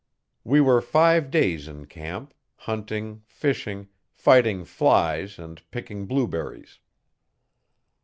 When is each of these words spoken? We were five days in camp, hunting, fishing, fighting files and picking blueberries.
We 0.43 0.61
were 0.61 0.81
five 0.81 1.29
days 1.29 1.67
in 1.67 1.85
camp, 1.85 2.33
hunting, 2.55 3.21
fishing, 3.27 3.87
fighting 4.11 4.65
files 4.65 5.37
and 5.37 5.61
picking 5.69 6.07
blueberries. 6.07 6.79